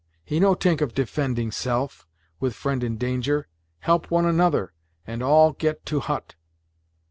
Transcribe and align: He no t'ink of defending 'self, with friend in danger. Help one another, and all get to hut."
He 0.25 0.39
no 0.39 0.55
t'ink 0.55 0.81
of 0.81 0.95
defending 0.95 1.51
'self, 1.51 2.07
with 2.39 2.55
friend 2.55 2.83
in 2.83 2.97
danger. 2.97 3.47
Help 3.81 4.09
one 4.09 4.25
another, 4.25 4.73
and 5.05 5.21
all 5.21 5.51
get 5.51 5.85
to 5.85 5.99
hut." 5.99 6.33